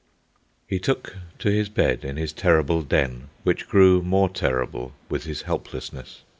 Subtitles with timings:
[0.65, 5.43] He took to his bed in his terrible den, which grew more terrible with his
[5.43, 6.23] helplessness.